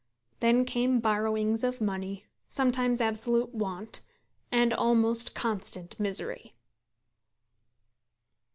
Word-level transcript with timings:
Then 0.39 0.65
came 0.65 0.99
borrowings 0.99 1.63
of 1.63 1.79
money, 1.79 2.25
sometimes 2.47 2.99
absolute 3.01 3.53
want, 3.53 4.01
and 4.51 4.73
almost 4.73 5.35
constant 5.35 5.99
misery. 5.99 6.55